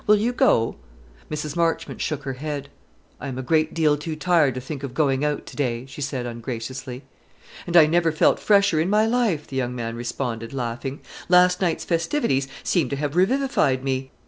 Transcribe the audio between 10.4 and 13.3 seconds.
laughing; "last night's festivities seem to have